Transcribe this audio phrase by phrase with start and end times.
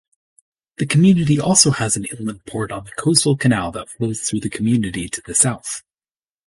[0.77, 4.49] The community also has an inland port on the coastal canal that flows through the
[4.49, 5.83] community to the south